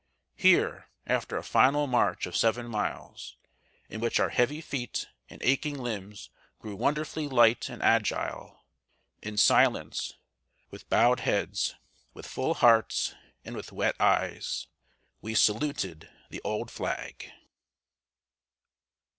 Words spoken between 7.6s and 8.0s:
and